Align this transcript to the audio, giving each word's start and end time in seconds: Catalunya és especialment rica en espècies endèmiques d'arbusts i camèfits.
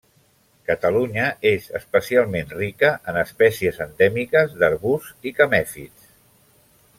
Catalunya 0.69 1.25
és 1.49 1.67
especialment 1.79 2.49
rica 2.61 2.91
en 3.13 3.19
espècies 3.25 3.77
endèmiques 3.87 4.57
d'arbusts 4.63 5.31
i 5.33 5.35
camèfits. 5.43 6.11